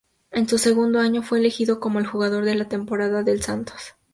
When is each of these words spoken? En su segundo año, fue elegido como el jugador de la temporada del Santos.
En 0.31 0.47
su 0.49 0.57
segundo 0.57 0.99
año, 0.99 1.21
fue 1.21 1.37
elegido 1.37 1.79
como 1.79 1.99
el 1.99 2.07
jugador 2.07 2.43
de 2.43 2.55
la 2.55 2.67
temporada 2.67 3.21
del 3.21 3.43
Santos. 3.43 3.93